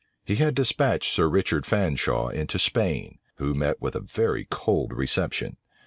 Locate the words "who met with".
3.35-3.95